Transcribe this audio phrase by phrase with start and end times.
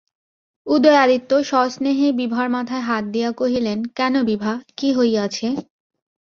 [0.67, 5.47] উদয়াদিত্য সস্নেহে বিভার মাথায় হাত দিয়া কহিলেন, কেন বিভা, কী হইয়াছে?